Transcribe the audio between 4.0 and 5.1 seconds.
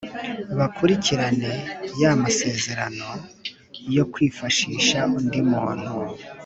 kwifashisha